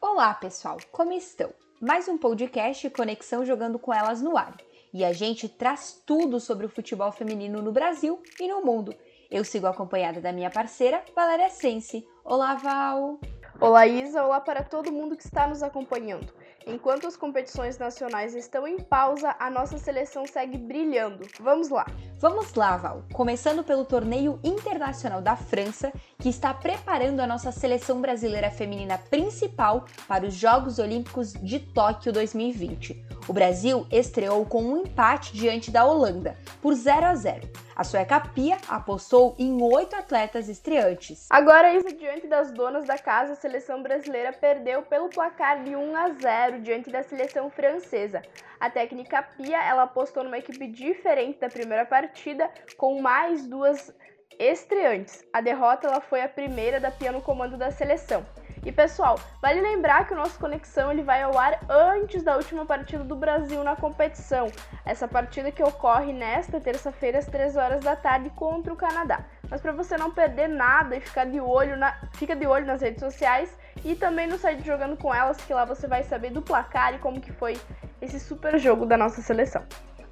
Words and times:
Olá, 0.00 0.34
pessoal, 0.34 0.78
como 0.92 1.12
estão? 1.12 1.52
Mais 1.80 2.06
um 2.06 2.16
podcast 2.16 2.88
Conexão 2.90 3.44
Jogando 3.44 3.76
com 3.76 3.92
Elas 3.92 4.22
no 4.22 4.36
ar. 4.36 4.56
E 4.94 5.04
a 5.04 5.12
gente 5.12 5.48
traz 5.48 6.00
tudo 6.06 6.38
sobre 6.38 6.64
o 6.64 6.68
futebol 6.68 7.10
feminino 7.10 7.60
no 7.60 7.72
Brasil 7.72 8.22
e 8.38 8.46
no 8.46 8.64
mundo. 8.64 8.94
Eu 9.28 9.44
sigo 9.44 9.66
acompanhada 9.66 10.20
da 10.20 10.32
minha 10.32 10.48
parceira, 10.48 11.04
Valéria 11.12 11.50
Sense. 11.50 12.06
Olá, 12.24 12.54
Val! 12.54 13.18
Olá, 13.62 13.86
Isa. 13.86 14.24
Olá 14.24 14.40
para 14.40 14.64
todo 14.64 14.90
mundo 14.90 15.16
que 15.16 15.24
está 15.24 15.46
nos 15.46 15.62
acompanhando. 15.62 16.34
Enquanto 16.66 17.06
as 17.06 17.16
competições 17.16 17.78
nacionais 17.78 18.34
estão 18.34 18.66
em 18.66 18.80
pausa, 18.80 19.36
a 19.38 19.48
nossa 19.48 19.78
seleção 19.78 20.26
segue 20.26 20.58
brilhando. 20.58 21.24
Vamos 21.38 21.68
lá! 21.68 21.86
Vamos 22.18 22.54
lá, 22.54 22.76
Val! 22.76 23.04
Começando 23.12 23.62
pelo 23.62 23.84
torneio 23.84 24.40
internacional 24.42 25.22
da 25.22 25.36
França, 25.36 25.92
que 26.18 26.28
está 26.28 26.52
preparando 26.52 27.20
a 27.20 27.26
nossa 27.26 27.52
seleção 27.52 28.00
brasileira 28.00 28.50
feminina 28.50 28.98
principal 28.98 29.84
para 30.08 30.26
os 30.26 30.34
Jogos 30.34 30.80
Olímpicos 30.80 31.32
de 31.32 31.60
Tóquio 31.60 32.12
2020. 32.12 33.00
O 33.28 33.32
Brasil 33.32 33.86
estreou 33.92 34.44
com 34.44 34.60
um 34.60 34.78
empate 34.78 35.32
diante 35.32 35.70
da 35.70 35.84
Holanda, 35.84 36.36
por 36.60 36.74
0 36.74 37.06
a 37.06 37.14
0. 37.14 37.48
A 37.82 37.84
sueca 37.84 38.20
Pia 38.20 38.58
apostou 38.68 39.34
em 39.36 39.60
oito 39.60 39.96
atletas 39.96 40.48
estreantes. 40.48 41.26
Agora, 41.28 41.74
Isa, 41.74 41.92
diante 41.92 42.28
das 42.28 42.52
donas 42.52 42.84
da 42.84 42.96
casa, 42.96 43.32
a 43.32 43.34
seleção 43.34 43.82
brasileira 43.82 44.32
perdeu 44.32 44.82
pelo 44.82 45.08
placar 45.08 45.64
de 45.64 45.74
1 45.74 45.96
a 45.96 46.10
0 46.10 46.60
diante 46.60 46.92
da 46.92 47.02
seleção 47.02 47.50
francesa. 47.50 48.22
A 48.60 48.70
técnica 48.70 49.20
Pia, 49.20 49.60
ela 49.64 49.82
apostou 49.82 50.22
numa 50.22 50.38
equipe 50.38 50.68
diferente 50.68 51.40
da 51.40 51.48
primeira 51.48 51.84
partida, 51.84 52.48
com 52.76 53.02
mais 53.02 53.48
duas 53.48 53.92
estreantes. 54.38 55.24
A 55.32 55.40
derrota 55.40 55.88
ela 55.88 56.00
foi 56.00 56.22
a 56.22 56.28
primeira 56.28 56.78
da 56.78 56.92
Pia 56.92 57.10
no 57.10 57.20
comando 57.20 57.56
da 57.56 57.72
seleção. 57.72 58.24
E 58.64 58.70
pessoal, 58.70 59.18
vale 59.40 59.60
lembrar 59.60 60.06
que 60.06 60.14
o 60.14 60.16
nosso 60.16 60.38
Conexão 60.38 60.92
ele 60.92 61.02
vai 61.02 61.20
ao 61.20 61.36
ar 61.36 61.58
antes 61.68 62.22
da 62.22 62.36
última 62.36 62.64
partida 62.64 63.02
do 63.02 63.16
Brasil 63.16 63.64
na 63.64 63.74
competição. 63.74 64.46
Essa 64.84 65.08
partida 65.08 65.50
que 65.50 65.62
ocorre 65.64 66.12
nesta 66.12 66.60
terça-feira 66.60 67.18
às 67.18 67.26
3 67.26 67.56
horas 67.56 67.82
da 67.82 67.96
tarde 67.96 68.30
contra 68.30 68.72
o 68.72 68.76
Canadá. 68.76 69.24
Mas 69.50 69.60
para 69.60 69.72
você 69.72 69.96
não 69.96 70.12
perder 70.12 70.48
nada 70.48 70.96
e 70.96 71.00
ficar 71.00 71.24
de 71.24 71.40
olho 71.40 71.76
na, 71.76 71.92
fica 72.14 72.36
de 72.36 72.46
olho 72.46 72.64
nas 72.64 72.80
redes 72.80 73.00
sociais 73.00 73.58
e 73.84 73.96
também 73.96 74.28
no 74.28 74.38
site 74.38 74.64
jogando 74.64 74.96
com 74.96 75.12
elas, 75.12 75.38
que 75.38 75.52
lá 75.52 75.64
você 75.64 75.88
vai 75.88 76.04
saber 76.04 76.30
do 76.30 76.40
placar 76.40 76.94
e 76.94 76.98
como 76.98 77.20
que 77.20 77.32
foi 77.32 77.60
esse 78.00 78.20
super 78.20 78.56
jogo 78.58 78.86
da 78.86 78.96
nossa 78.96 79.20
seleção. 79.22 79.64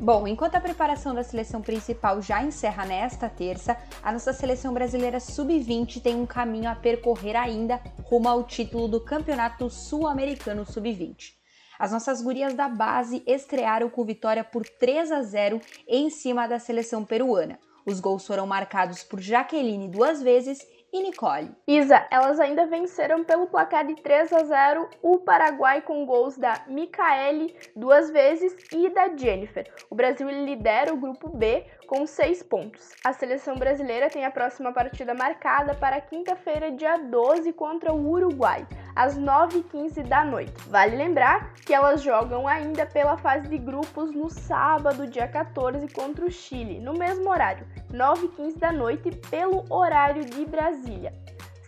Bom, 0.03 0.27
enquanto 0.27 0.55
a 0.55 0.61
preparação 0.63 1.15
da 1.15 1.23
seleção 1.23 1.61
principal 1.61 2.23
já 2.23 2.43
encerra 2.43 2.87
nesta 2.87 3.29
terça, 3.29 3.77
a 4.03 4.11
nossa 4.11 4.33
seleção 4.33 4.73
brasileira 4.73 5.21
sub-20 5.21 6.01
tem 6.01 6.17
um 6.17 6.25
caminho 6.25 6.71
a 6.71 6.75
percorrer 6.75 7.37
ainda 7.37 7.79
rumo 8.05 8.27
ao 8.27 8.45
título 8.45 8.89
do 8.89 8.99
Campeonato 8.99 9.69
Sul-Americano 9.69 10.65
Sub-20. 10.65 11.35
As 11.79 11.93
nossas 11.93 12.23
gurias 12.23 12.55
da 12.55 12.67
base 12.67 13.23
estrearam 13.27 13.91
com 13.91 14.03
vitória 14.03 14.43
por 14.43 14.65
3 14.67 15.13
a 15.13 15.21
0 15.21 15.61
em 15.87 16.09
cima 16.09 16.49
da 16.49 16.59
seleção 16.59 17.05
peruana. 17.05 17.59
Os 17.85 18.01
gols 18.01 18.27
foram 18.27 18.47
marcados 18.47 19.03
por 19.03 19.21
Jaqueline 19.21 19.87
duas 19.87 20.23
vezes 20.23 20.67
e 20.93 21.03
Nicole. 21.03 21.51
Isa, 21.67 22.07
elas 22.11 22.41
ainda 22.41 22.67
venceram 22.67 23.25
pelo 23.25 23.47
placar 23.47 23.87
de 23.87 23.95
3 23.97 24.33
a 24.33 24.45
0 24.45 24.89
o 25.03 25.19
Paraguai 25.19 25.83
com 25.83 26.05
gols 26.05 26.37
da 26.37 26.65
Micaele 26.67 27.55
duas 27.77 28.11
vezes 28.11 28.57
e 28.73 28.89
da 28.89 29.17
Jennifer. 29.17 29.71
O 29.89 29.95
Brasil 29.95 30.29
lidera 30.29 30.93
o 30.93 30.97
grupo 30.97 31.29
B 31.29 31.65
com 31.91 32.07
seis 32.07 32.41
pontos. 32.41 32.93
A 33.05 33.13
seleção 33.13 33.57
brasileira 33.57 34.09
tem 34.09 34.25
a 34.25 34.31
próxima 34.31 34.73
partida 34.73 35.13
marcada 35.13 35.75
para 35.75 36.01
quinta-feira, 36.01 36.71
dia 36.71 36.97
12, 36.97 37.53
contra 37.53 37.93
o 37.93 38.09
Uruguai, 38.09 38.65
às 38.95 39.19
9h15 39.19 40.07
da 40.07 40.25
noite. 40.25 40.53
Vale 40.69 40.95
lembrar 40.95 41.53
que 41.55 41.75
elas 41.75 42.01
jogam 42.01 42.47
ainda 42.47 42.87
pela 42.87 43.19
fase 43.19 43.49
de 43.49 43.59
grupos 43.59 44.13
no 44.13 44.31
sábado, 44.31 45.09
dia 45.09 45.27
14, 45.27 45.89
contra 45.89 46.25
o 46.25 46.31
Chile, 46.31 46.79
no 46.79 46.93
mesmo 46.93 47.29
horário, 47.29 47.67
9h15 47.93 48.57
da 48.57 48.71
noite, 48.71 49.11
pelo 49.29 49.65
horário 49.69 50.25
de 50.25 50.45
Brasília. 50.45 51.13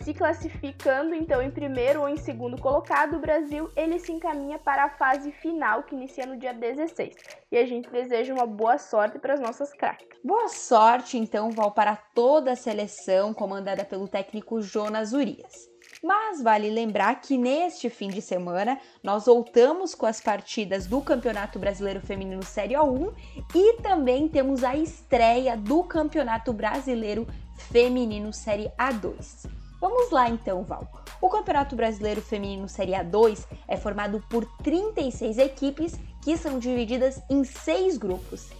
Se 0.02 0.14
classificando 0.14 1.16
então 1.16 1.42
em 1.42 1.50
primeiro 1.50 2.00
ou 2.00 2.08
em 2.08 2.16
segundo 2.16 2.56
colocado, 2.60 3.16
o 3.16 3.20
Brasil 3.20 3.68
ele 3.74 3.98
se 3.98 4.12
encaminha 4.12 4.56
para 4.56 4.84
a 4.84 4.90
fase 4.90 5.32
final 5.32 5.82
que 5.82 5.96
inicia 5.96 6.26
no 6.26 6.36
dia 6.36 6.54
16. 6.54 7.41
E 7.52 7.58
a 7.58 7.66
gente 7.66 7.90
deseja 7.90 8.32
uma 8.32 8.46
boa 8.46 8.78
sorte 8.78 9.18
para 9.18 9.34
as 9.34 9.40
nossas 9.40 9.74
craques. 9.74 10.18
Boa 10.24 10.48
sorte 10.48 11.18
então, 11.18 11.50
Val, 11.50 11.70
para 11.70 11.94
toda 11.94 12.52
a 12.52 12.56
seleção 12.56 13.34
comandada 13.34 13.84
pelo 13.84 14.08
técnico 14.08 14.62
Jonas 14.62 15.12
Urias. 15.12 15.68
Mas 16.02 16.42
vale 16.42 16.70
lembrar 16.70 17.20
que 17.20 17.36
neste 17.36 17.90
fim 17.90 18.08
de 18.08 18.22
semana 18.22 18.80
nós 19.02 19.26
voltamos 19.26 19.94
com 19.94 20.06
as 20.06 20.18
partidas 20.18 20.86
do 20.86 21.02
Campeonato 21.02 21.58
Brasileiro 21.58 22.00
Feminino 22.00 22.42
Série 22.42 22.72
A1 22.72 23.12
e 23.54 23.82
também 23.82 24.28
temos 24.28 24.64
a 24.64 24.74
estreia 24.74 25.54
do 25.54 25.84
Campeonato 25.84 26.54
Brasileiro 26.54 27.28
Feminino 27.70 28.32
Série 28.32 28.72
A2. 28.78 29.46
Vamos 29.78 30.10
lá 30.10 30.26
então, 30.30 30.62
Val. 30.62 30.88
O 31.20 31.28
Campeonato 31.28 31.76
Brasileiro 31.76 32.22
Feminino 32.22 32.68
Série 32.68 32.92
A2 32.92 33.46
é 33.68 33.76
formado 33.76 34.24
por 34.30 34.46
36 34.62 35.38
equipes 35.38 35.98
que 36.22 36.36
são 36.36 36.58
divididas 36.58 37.20
em 37.28 37.44
seis 37.44 37.98
grupos. 37.98 38.50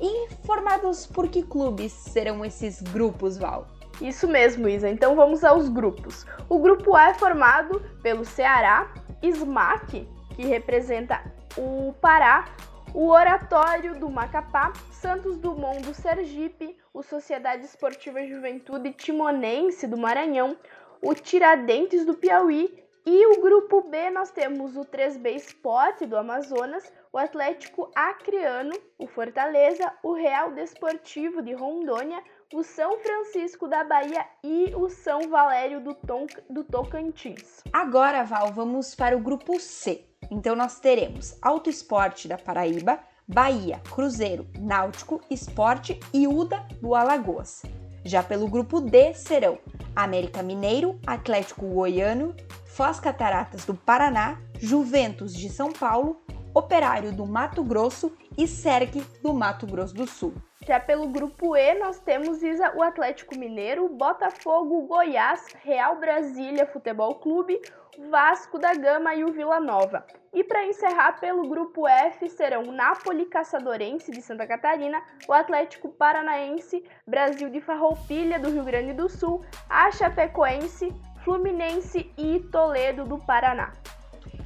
E 0.00 0.28
formados 0.46 1.06
por 1.06 1.28
que 1.28 1.42
clubes 1.42 1.92
serão 1.92 2.44
esses 2.44 2.80
grupos, 2.80 3.36
Val? 3.36 3.66
Isso 4.00 4.26
mesmo, 4.26 4.66
Isa. 4.66 4.88
Então 4.88 5.14
vamos 5.14 5.44
aos 5.44 5.68
grupos. 5.68 6.24
O 6.48 6.58
grupo 6.58 6.96
A 6.96 7.10
é 7.10 7.14
formado 7.14 7.80
pelo 8.02 8.24
Ceará, 8.24 8.92
SMAC, 9.22 10.08
que 10.34 10.46
representa 10.46 11.22
o 11.56 11.92
Pará, 12.00 12.46
o 12.94 13.08
Oratório 13.08 13.98
do 14.00 14.08
Macapá, 14.08 14.72
Santos 14.90 15.36
Dumont 15.36 15.82
do 15.82 15.92
Sergipe, 15.92 16.76
o 16.94 17.02
Sociedade 17.02 17.64
Esportiva 17.64 18.26
Juventude 18.26 18.92
Timonense 18.92 19.86
do 19.86 19.98
Maranhão, 19.98 20.56
o 21.02 21.14
Tiradentes 21.14 22.04
do 22.06 22.14
Piauí 22.14 22.82
e 23.04 23.26
o 23.26 23.40
grupo 23.40 23.82
B 23.82 24.10
nós 24.10 24.30
temos 24.30 24.76
o 24.76 24.84
3B 24.84 25.34
Sport 25.36 26.02
do 26.02 26.16
Amazonas, 26.16 26.92
o 27.12 27.18
Atlético 27.18 27.90
Acreano, 27.94 28.72
o 28.98 29.06
Fortaleza, 29.06 29.92
o 30.02 30.12
Real 30.12 30.52
Desportivo 30.52 31.42
de 31.42 31.54
Rondônia, 31.54 32.22
o 32.52 32.62
São 32.62 32.98
Francisco 32.98 33.68
da 33.68 33.84
Bahia 33.84 34.24
e 34.44 34.72
o 34.74 34.88
São 34.88 35.28
Valério 35.28 35.80
do, 35.80 35.94
Tom, 35.94 36.26
do 36.48 36.64
Tocantins. 36.64 37.62
Agora, 37.72 38.24
Val, 38.24 38.52
vamos 38.52 38.94
para 38.94 39.16
o 39.16 39.20
grupo 39.20 39.58
C. 39.58 40.04
Então 40.30 40.54
nós 40.54 40.78
teremos 40.78 41.38
Auto 41.40 41.70
Esporte 41.70 42.28
da 42.28 42.36
Paraíba, 42.36 43.00
Bahia, 43.26 43.80
Cruzeiro, 43.94 44.46
Náutico, 44.58 45.20
Esporte 45.30 45.98
e 46.12 46.26
UDA 46.26 46.66
do 46.80 46.94
Alagoas. 46.94 47.62
Já 48.04 48.22
pelo 48.22 48.48
grupo 48.48 48.80
D 48.80 49.14
serão 49.14 49.58
América 49.94 50.42
Mineiro, 50.42 50.98
Atlético 51.06 51.66
Goiano, 51.66 52.34
Foz 52.66 53.00
Cataratas 53.00 53.64
do 53.64 53.74
Paraná, 53.74 54.40
Juventus 54.58 55.34
de 55.34 55.48
São 55.48 55.72
Paulo, 55.72 56.20
Operário 56.54 57.12
do 57.12 57.26
Mato 57.26 57.62
Grosso 57.62 58.12
e 58.36 58.46
Serg 58.46 59.02
do 59.22 59.32
Mato 59.32 59.66
Grosso 59.66 59.94
do 59.94 60.06
Sul. 60.06 60.34
Já 60.66 60.78
pelo 60.78 61.08
grupo 61.08 61.56
E, 61.56 61.74
nós 61.78 62.00
temos 62.00 62.42
Isa, 62.42 62.72
o 62.76 62.82
Atlético 62.82 63.38
Mineiro, 63.38 63.88
Botafogo, 63.88 64.86
Goiás, 64.86 65.46
Real 65.62 65.98
Brasília 65.98 66.66
Futebol 66.66 67.14
Clube, 67.14 67.60
Vasco 68.10 68.58
da 68.58 68.74
Gama 68.74 69.14
e 69.14 69.24
o 69.24 69.32
Vila 69.32 69.60
Nova. 69.60 70.04
E 70.32 70.44
para 70.44 70.64
encerrar, 70.64 71.18
pelo 71.20 71.48
grupo 71.48 71.88
F 71.88 72.28
serão 72.28 72.62
o 72.62 72.72
Napoli 72.72 73.26
Caçadorense 73.26 74.10
de 74.10 74.22
Santa 74.22 74.46
Catarina, 74.46 75.02
o 75.28 75.32
Atlético 75.32 75.88
Paranaense, 75.88 76.84
Brasil 77.06 77.50
de 77.50 77.60
Farroupilha 77.60 78.38
do 78.38 78.50
Rio 78.50 78.64
Grande 78.64 78.92
do 78.92 79.08
Sul, 79.08 79.44
a 79.68 79.90
Chapecoense, 79.90 80.94
Fluminense 81.24 82.10
e 82.16 82.40
Toledo 82.52 83.04
do 83.04 83.18
Paraná. 83.18 83.72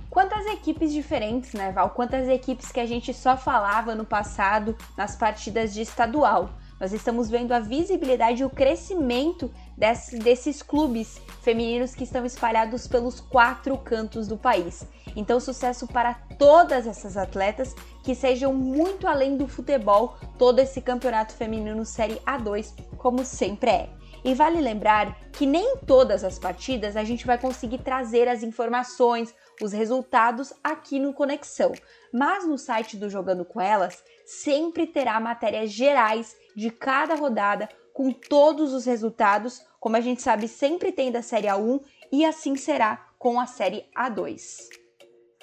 Quantas 0.09 0.47
equipes 0.47 0.93
diferentes, 0.93 1.53
né, 1.55 1.73
Val? 1.73 1.91
Quantas 1.91 2.29
equipes 2.29 2.71
que 2.71 2.81
a 2.81 2.87
gente 2.87 3.13
só 3.13 3.37
falava 3.37 3.95
no 3.95 4.07
passado 4.07 4.77
nas 4.97 5.17
partidas 5.17 5.75
de 5.75 5.83
estadual. 5.83 6.51
Nós 6.81 6.93
estamos 6.93 7.29
vendo 7.29 7.53
a 7.53 7.61
visibilidade 7.61 8.43
e 8.43 8.45
o 8.45 8.51
crescimento 8.51 9.53
desses, 9.77 10.63
clubes 10.63 11.21
femininos 11.43 11.95
que 11.95 12.05
estão 12.05 12.25
espalhados 12.25 12.87
pelos 12.87 13.21
quatro 13.21 13.77
cantos 13.79 14.29
do 14.29 14.37
país. 14.37 14.87
Então, 15.17 15.39
sucesso 15.39 15.87
para 15.87 16.15
todas 16.39 16.87
essas 16.87 17.17
atletas 17.17 17.75
que 18.03 18.15
sejam 18.15 18.53
muito 18.53 19.07
além 19.07 19.37
do 19.37 19.47
futebol, 19.47 20.17
todo 20.39 20.59
esse 20.59 20.81
campeonato 20.81 21.35
feminino 21.35 21.85
Série 21.85 22.21
A2, 22.27 22.73
como 22.97 23.25
sempre 23.25 23.71
é. 23.71 23.89
E 24.25 24.33
vale 24.33 24.59
lembrar 24.59 25.19
que 25.33 25.45
nem 25.45 25.77
todas 25.87 26.25
as 26.25 26.39
partidas 26.39 26.97
a 26.97 27.05
gente 27.05 27.27
vai 27.27 27.37
conseguir 27.37 27.79
trazer 27.79 28.27
as 28.27 28.43
informações, 28.43 29.35
os 29.61 29.73
resultados 29.73 30.53
aqui 30.63 30.99
no 30.99 31.13
Conexão, 31.13 31.73
mas 32.11 32.47
no 32.47 32.57
site 32.57 32.97
do 32.97 33.11
Jogando 33.11 33.45
com 33.45 33.61
Elas 33.61 34.03
sempre 34.25 34.87
terá 34.87 35.21
matérias 35.21 35.71
gerais 35.71 36.35
de 36.57 36.71
cada 36.71 37.15
rodada 37.15 37.69
com 37.95 38.11
todos 38.11 38.75
os 38.75 38.85
resultados, 38.85 39.65
como 39.79 39.97
a 39.97 40.01
gente 40.01 40.21
sabe, 40.21 40.49
sempre 40.49 40.91
tem 40.91 41.13
da 41.13 41.23
Série 41.23 41.47
A1 41.47 41.81
e 42.13 42.25
assim 42.25 42.57
será 42.57 42.97
com 43.17 43.41
a 43.41 43.47
Série 43.47 43.87
A2. 43.97 44.69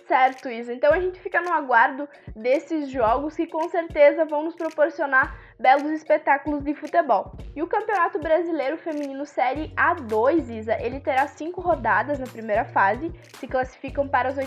Certo, 0.06 0.50
Isa. 0.50 0.74
Então 0.74 0.92
a 0.92 1.00
gente 1.00 1.22
fica 1.22 1.40
no 1.40 1.54
aguardo 1.54 2.08
desses 2.36 2.90
jogos 2.90 3.38
que 3.38 3.48
com 3.48 3.70
certeza 3.70 4.26
vão 4.26 4.44
nos 4.44 4.56
proporcionar 4.56 5.40
belos 5.62 5.92
espetáculos 5.92 6.64
de 6.64 6.74
futebol. 6.74 7.32
E 7.56 7.62
o 7.62 7.68
Campeonato 7.68 8.20
Brasileiro 8.20 8.78
Feminino 8.78 9.26
Série 9.26 9.74
A2, 9.76 10.50
Isa, 10.50 10.82
ele 10.82 11.00
terá 11.00 11.28
cinco 11.28 11.62
rodadas 11.62 12.18
na 12.20 12.26
primeira 12.26 12.66
fase, 12.66 13.12
se 13.38 13.48
classificam 13.48 14.08
para 14.08 14.30
as 14.30 14.38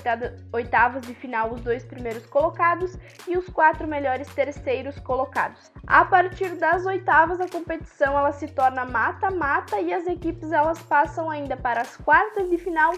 oitavas 0.53 1.07
de 1.07 1.15
final 1.15 1.53
os 1.53 1.61
dois 1.61 1.85
primeiros 1.85 2.27
colocados 2.27 2.99
e 3.29 3.37
os 3.37 3.49
quatro 3.49 3.87
melhores 3.87 4.27
terceiros 4.35 4.99
colocados. 4.99 5.71
A 5.87 6.05
partir 6.05 6.57
das 6.57 6.85
oitavas, 6.85 7.41
a 7.41 7.49
competição 7.49 8.19
ela 8.19 8.33
se 8.33 8.49
torna 8.49 8.85
mata-mata 8.85 9.81
e 9.81 9.93
as 9.93 10.07
equipes 10.07 10.51
elas 10.51 10.83
passam 10.83 11.31
ainda 11.31 11.57
para 11.57 11.83
as 11.83 11.97
quartas 11.97 12.51
de 12.51 12.59
final 12.59 12.93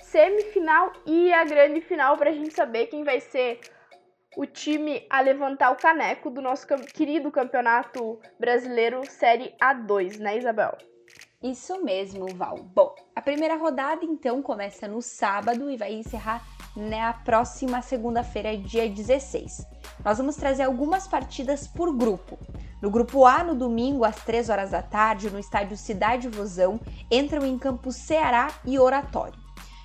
semifinal 0.00 0.92
e 1.06 1.32
a 1.32 1.44
grande 1.44 1.80
final 1.80 2.16
para 2.16 2.30
a 2.30 2.32
gente 2.32 2.52
saber 2.52 2.86
quem 2.86 3.04
vai 3.04 3.20
ser 3.20 3.60
o 4.36 4.46
time 4.46 5.06
a 5.10 5.20
levantar 5.20 5.70
o 5.70 5.76
caneco 5.76 6.30
do 6.30 6.40
nosso 6.40 6.66
querido 6.94 7.30
campeonato 7.30 8.18
brasileiro 8.38 9.04
Série 9.08 9.54
A2, 9.62 10.18
né, 10.18 10.38
Isabel? 10.38 10.76
Isso 11.42 11.82
mesmo, 11.82 12.26
Val. 12.34 12.58
Bom, 12.58 12.94
a 13.16 13.20
primeira 13.20 13.56
rodada 13.56 14.04
então 14.04 14.40
começa 14.40 14.86
no 14.86 15.02
sábado 15.02 15.68
e 15.68 15.76
vai 15.76 15.92
encerrar 15.92 16.40
na 16.76 17.12
próxima 17.12 17.82
segunda-feira, 17.82 18.56
dia 18.56 18.88
16. 18.88 19.66
Nós 20.04 20.18
vamos 20.18 20.36
trazer 20.36 20.62
algumas 20.62 21.08
partidas 21.08 21.66
por 21.66 21.94
grupo. 21.96 22.38
No 22.80 22.90
grupo 22.90 23.26
A, 23.26 23.42
no 23.42 23.54
domingo, 23.54 24.04
às 24.04 24.16
3 24.24 24.50
horas 24.50 24.70
da 24.70 24.82
tarde, 24.82 25.30
no 25.30 25.38
estádio 25.38 25.76
Cidade 25.76 26.28
Vozão, 26.28 26.80
entram 27.10 27.44
em 27.44 27.58
campo 27.58 27.90
Ceará 27.90 28.48
e 28.64 28.78
Oratório. 28.78 29.41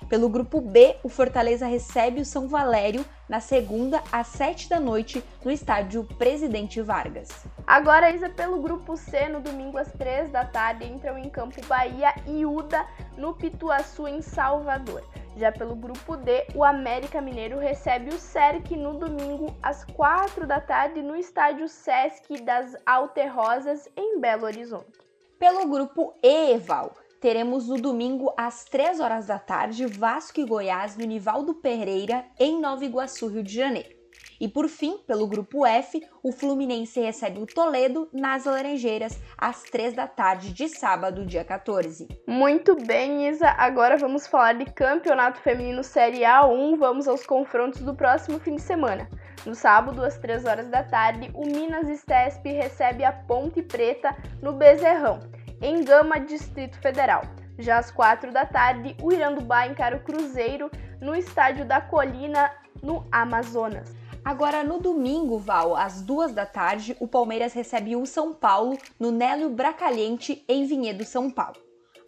Pelo 0.08 0.30
grupo 0.30 0.62
B, 0.62 0.96
o 1.02 1.08
Fortaleza 1.10 1.66
recebe 1.66 2.22
o 2.22 2.24
São 2.24 2.48
Valério 2.48 3.04
na 3.28 3.40
segunda 3.40 4.02
às 4.10 4.28
7 4.28 4.66
da 4.66 4.80
noite 4.80 5.22
no 5.44 5.50
estádio 5.50 6.02
Presidente 6.16 6.80
Vargas. 6.80 7.28
Agora, 7.66 8.10
Isa, 8.10 8.30
pelo 8.30 8.58
grupo 8.62 8.96
C, 8.96 9.28
no 9.28 9.40
domingo 9.40 9.76
às 9.76 9.92
3 9.92 10.30
da 10.30 10.46
tarde, 10.46 10.86
entram 10.86 11.18
em 11.18 11.28
campo 11.28 11.60
Bahia 11.66 12.14
e 12.26 12.46
Uda 12.46 12.86
no 13.18 13.34
Pituaçu, 13.34 14.08
em 14.08 14.22
Salvador. 14.22 15.04
Já 15.36 15.52
pelo 15.52 15.76
grupo 15.76 16.16
D, 16.16 16.46
o 16.54 16.64
América 16.64 17.20
Mineiro 17.20 17.58
recebe 17.58 18.08
o 18.08 18.18
Cerc 18.18 18.70
no 18.74 18.94
domingo 18.94 19.54
às 19.62 19.84
4 19.84 20.46
da 20.46 20.58
tarde 20.58 21.02
no 21.02 21.16
estádio 21.16 21.68
Sesc 21.68 22.42
das 22.42 22.74
Alterrosas, 22.86 23.90
em 23.94 24.18
Belo 24.18 24.46
Horizonte. 24.46 24.98
Pelo 25.38 25.68
grupo 25.68 26.14
E, 26.22 26.56
Val, 26.56 26.94
teremos 27.20 27.68
no 27.68 27.76
domingo 27.76 28.32
às 28.36 28.64
3 28.64 29.00
horas 29.00 29.26
da 29.26 29.38
tarde 29.38 29.86
Vasco 29.86 30.40
e 30.40 30.44
Goiás 30.44 30.96
no 30.96 31.04
Nivaldo 31.04 31.54
Pereira, 31.54 32.24
em 32.38 32.60
Nova 32.60 32.84
Iguaçu, 32.84 33.28
Rio 33.28 33.42
de 33.42 33.54
Janeiro. 33.54 33.98
E 34.40 34.48
por 34.48 34.68
fim, 34.68 34.98
pelo 35.06 35.26
grupo 35.26 35.66
F, 35.66 36.00
o 36.22 36.30
Fluminense 36.30 37.00
recebe 37.00 37.40
o 37.40 37.46
Toledo 37.46 38.08
nas 38.12 38.44
Laranjeiras 38.44 39.20
às 39.36 39.64
3 39.64 39.94
da 39.94 40.06
tarde 40.06 40.52
de 40.52 40.68
sábado, 40.68 41.26
dia 41.26 41.44
14. 41.44 42.06
Muito 42.26 42.76
bem, 42.76 43.28
Isa. 43.28 43.48
Agora 43.50 43.96
vamos 43.96 44.26
falar 44.26 44.54
de 44.54 44.64
Campeonato 44.66 45.40
Feminino 45.40 45.82
Série 45.82 46.20
A1. 46.20 46.76
Vamos 46.78 47.08
aos 47.08 47.26
confrontos 47.26 47.80
do 47.80 47.94
próximo 47.94 48.38
fim 48.38 48.54
de 48.54 48.62
semana. 48.62 49.08
No 49.44 49.54
sábado, 49.54 50.04
às 50.04 50.18
3 50.18 50.44
horas 50.44 50.68
da 50.68 50.84
tarde, 50.84 51.30
o 51.34 51.44
Minas 51.44 51.88
Stesp 52.00 52.44
recebe 52.46 53.04
a 53.04 53.12
Ponte 53.12 53.62
Preta 53.62 54.16
no 54.40 54.52
Bezerrão 54.52 55.37
em 55.60 55.84
Gama, 55.84 56.18
Distrito 56.18 56.78
Federal. 56.80 57.22
Já 57.58 57.78
às 57.78 57.90
quatro 57.90 58.32
da 58.32 58.46
tarde, 58.46 58.96
o 59.02 59.12
Irandubá 59.12 59.66
encara 59.66 59.96
o 59.96 60.02
Cruzeiro 60.04 60.70
no 61.00 61.14
estádio 61.14 61.64
da 61.64 61.80
Colina, 61.80 62.52
no 62.82 63.06
Amazonas. 63.10 63.94
Agora, 64.24 64.62
no 64.62 64.78
domingo, 64.78 65.38
Val, 65.38 65.76
às 65.76 66.02
duas 66.02 66.32
da 66.32 66.44
tarde, 66.44 66.96
o 67.00 67.08
Palmeiras 67.08 67.52
recebe 67.52 67.96
o 67.96 68.04
São 68.04 68.32
Paulo 68.32 68.76
no 68.98 69.10
Nélio 69.10 69.48
Bracaliente, 69.50 70.44
em 70.48 70.66
Vinhedo, 70.66 71.04
São 71.04 71.30
Paulo. 71.30 71.56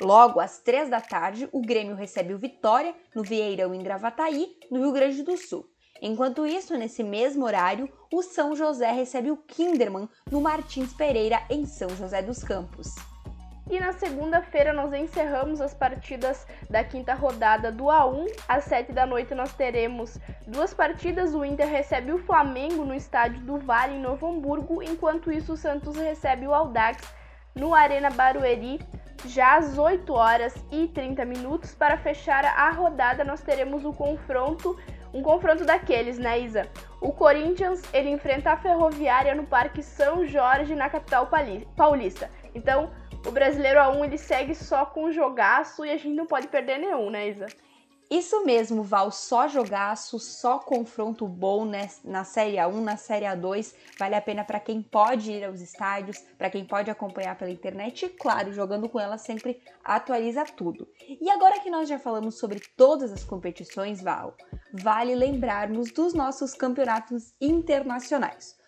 Logo, 0.00 0.40
às 0.40 0.58
três 0.58 0.88
da 0.88 1.00
tarde, 1.00 1.48
o 1.52 1.60
Grêmio 1.60 1.94
recebe 1.94 2.32
o 2.32 2.38
Vitória 2.38 2.94
no 3.14 3.22
Vieirão, 3.22 3.74
em 3.74 3.82
Gravataí, 3.82 4.56
no 4.70 4.80
Rio 4.80 4.92
Grande 4.92 5.22
do 5.22 5.36
Sul. 5.36 5.66
Enquanto 6.00 6.46
isso, 6.46 6.76
nesse 6.76 7.02
mesmo 7.02 7.44
horário, 7.44 7.90
o 8.12 8.22
São 8.22 8.56
José 8.56 8.90
recebe 8.92 9.30
o 9.30 9.36
Kinderman 9.36 10.08
no 10.30 10.40
Martins 10.40 10.94
Pereira, 10.94 11.42
em 11.50 11.66
São 11.66 11.90
José 11.90 12.22
dos 12.22 12.42
Campos. 12.42 12.94
E 13.70 13.78
na 13.78 13.92
segunda-feira 13.92 14.72
nós 14.72 14.92
encerramos 14.92 15.60
as 15.60 15.72
partidas 15.72 16.44
da 16.68 16.82
quinta 16.82 17.14
rodada 17.14 17.70
do 17.70 17.84
A1. 17.84 18.26
Às 18.48 18.64
7 18.64 18.90
da 18.90 19.06
noite 19.06 19.32
nós 19.32 19.52
teremos 19.52 20.18
duas 20.44 20.74
partidas. 20.74 21.36
O 21.36 21.44
Inter 21.44 21.68
recebe 21.68 22.10
o 22.10 22.18
Flamengo 22.18 22.84
no 22.84 22.92
estádio 22.92 23.40
do 23.42 23.58
Vale, 23.58 23.94
em 23.94 24.00
Novo 24.00 24.26
Hamburgo. 24.26 24.82
Enquanto 24.82 25.30
isso, 25.30 25.52
o 25.52 25.56
Santos 25.56 25.94
recebe 25.96 26.48
o 26.48 26.52
Aldax 26.52 27.14
no 27.54 27.72
Arena 27.72 28.10
Barueri. 28.10 28.80
Já 29.24 29.58
às 29.58 29.78
8 29.78 30.12
horas 30.12 30.52
e 30.72 30.88
30 30.88 31.24
minutos, 31.24 31.72
para 31.72 31.96
fechar 31.96 32.44
a 32.44 32.70
rodada, 32.70 33.22
nós 33.22 33.40
teremos 33.40 33.84
o 33.84 33.92
confronto 33.92 34.76
um 35.12 35.22
confronto 35.22 35.64
daqueles, 35.64 36.18
né, 36.18 36.38
Isa? 36.38 36.68
O 37.00 37.12
Corinthians, 37.12 37.82
ele 37.92 38.10
enfrenta 38.10 38.52
a 38.52 38.56
Ferroviária 38.56 39.34
no 39.34 39.44
Parque 39.44 39.82
São 39.82 40.24
Jorge, 40.24 40.74
na 40.74 40.88
capital 40.88 41.28
paulista. 41.76 42.30
Então, 42.54 42.90
o 43.26 43.30
Brasileiro 43.30 43.78
A1 43.78 44.04
ele 44.04 44.18
segue 44.18 44.54
só 44.54 44.86
com 44.86 45.12
jogaço 45.12 45.84
e 45.84 45.90
a 45.90 45.96
gente 45.96 46.14
não 46.14 46.26
pode 46.26 46.48
perder 46.48 46.78
nenhum, 46.78 47.10
né, 47.10 47.28
Isa? 47.28 47.46
Isso 48.10 48.44
mesmo, 48.44 48.82
Val, 48.82 49.12
só 49.12 49.46
jogaço, 49.46 50.18
só 50.18 50.58
confronto 50.58 51.28
bom 51.28 51.64
né? 51.64 51.88
na 52.02 52.24
Série 52.24 52.56
A1, 52.56 52.80
na 52.80 52.96
Série 52.96 53.24
A2. 53.24 53.72
Vale 53.96 54.16
a 54.16 54.20
pena 54.20 54.42
para 54.42 54.58
quem 54.58 54.82
pode 54.82 55.30
ir 55.30 55.44
aos 55.44 55.60
estádios, 55.60 56.18
para 56.36 56.50
quem 56.50 56.64
pode 56.64 56.90
acompanhar 56.90 57.38
pela 57.38 57.52
internet 57.52 58.06
e, 58.06 58.08
claro, 58.08 58.52
jogando 58.52 58.88
com 58.88 58.98
ela 58.98 59.16
sempre 59.16 59.62
atualiza 59.84 60.44
tudo. 60.44 60.88
E 61.08 61.30
agora 61.30 61.60
que 61.60 61.70
nós 61.70 61.88
já 61.88 62.00
falamos 62.00 62.36
sobre 62.36 62.58
todas 62.76 63.12
as 63.12 63.22
competições, 63.22 64.02
Val, 64.02 64.34
vale 64.72 65.14
lembrarmos 65.14 65.92
dos 65.92 66.12
nossos 66.12 66.52
campeonatos 66.52 67.32
internacionais. 67.40 68.58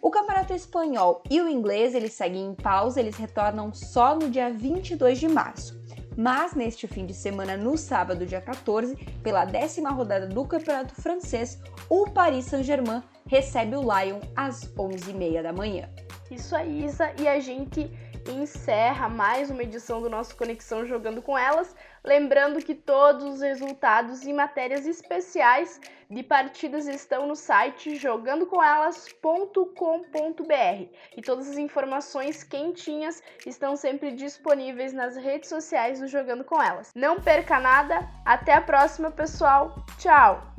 O 0.00 0.10
Campeonato 0.10 0.52
Espanhol 0.52 1.22
e 1.28 1.40
o 1.40 1.48
inglês 1.48 1.94
eles 1.94 2.12
seguem 2.12 2.46
em 2.46 2.54
pausa, 2.54 3.00
eles 3.00 3.16
retornam 3.16 3.72
só 3.74 4.14
no 4.14 4.30
dia 4.30 4.50
22 4.50 5.18
de 5.18 5.28
março. 5.28 5.78
Mas 6.16 6.54
neste 6.54 6.86
fim 6.86 7.06
de 7.06 7.14
semana, 7.14 7.56
no 7.56 7.76
sábado, 7.76 8.26
dia 8.26 8.40
14, 8.40 8.96
pela 9.22 9.44
décima 9.44 9.90
rodada 9.90 10.26
do 10.26 10.44
Campeonato 10.44 10.94
Francês, 10.94 11.60
o 11.88 12.10
Paris 12.10 12.46
Saint-Germain 12.46 13.02
recebe 13.26 13.76
o 13.76 13.82
Lyon 13.82 14.20
às 14.34 14.64
11h30 14.74 15.42
da 15.42 15.52
manhã. 15.52 15.88
Isso 16.30 16.54
aí, 16.56 16.84
Isa, 16.84 17.12
e 17.20 17.26
a 17.26 17.38
gente 17.40 17.90
encerra 18.30 19.08
mais 19.08 19.50
uma 19.50 19.62
edição 19.62 20.00
do 20.00 20.10
nosso 20.10 20.36
Conexão 20.36 20.86
Jogando 20.86 21.22
com 21.22 21.36
Elas. 21.36 21.74
Lembrando 22.04 22.64
que 22.64 22.74
todos 22.74 23.24
os 23.24 23.40
resultados 23.40 24.24
e 24.24 24.32
matérias 24.32 24.86
especiais 24.86 25.80
de 26.10 26.22
partidas 26.22 26.86
estão 26.86 27.26
no 27.26 27.36
site 27.36 27.96
jogandocomelas.com.br 27.96 30.94
e 31.16 31.22
todas 31.22 31.50
as 31.50 31.58
informações 31.58 32.42
quentinhas 32.42 33.22
estão 33.46 33.76
sempre 33.76 34.12
disponíveis 34.12 34.92
nas 34.92 35.16
redes 35.16 35.48
sociais 35.48 36.00
do 36.00 36.06
Jogando 36.06 36.44
com 36.44 36.62
Elas. 36.62 36.90
Não 36.94 37.20
perca 37.20 37.60
nada, 37.60 38.08
até 38.24 38.54
a 38.54 38.60
próxima, 38.60 39.10
pessoal. 39.10 39.74
Tchau! 39.98 40.57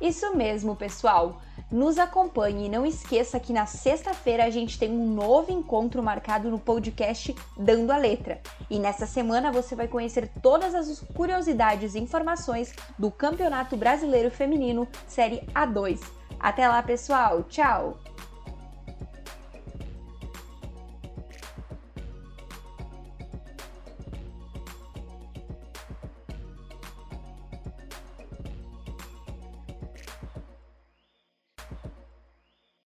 Isso 0.00 0.34
mesmo, 0.36 0.76
pessoal! 0.76 1.40
nos 1.72 1.98
acompanhe 1.98 2.66
e 2.66 2.68
não 2.68 2.84
esqueça 2.84 3.40
que 3.40 3.52
na 3.52 3.64
sexta-feira 3.64 4.44
a 4.44 4.50
gente 4.50 4.78
tem 4.78 4.90
um 4.90 5.14
novo 5.14 5.50
encontro 5.50 6.02
marcado 6.02 6.50
no 6.50 6.58
podcast 6.58 7.34
Dando 7.56 7.90
a 7.90 7.96
Letra. 7.96 8.40
E 8.68 8.78
nessa 8.78 9.06
semana 9.06 9.50
você 9.50 9.74
vai 9.74 9.88
conhecer 9.88 10.30
todas 10.42 10.74
as 10.74 11.00
curiosidades 11.14 11.94
e 11.94 11.98
informações 11.98 12.74
do 12.98 13.10
Campeonato 13.10 13.76
Brasileiro 13.76 14.30
Feminino 14.30 14.86
Série 15.08 15.40
A2. 15.54 16.00
Até 16.38 16.68
lá, 16.68 16.82
pessoal. 16.82 17.42
Tchau! 17.44 18.11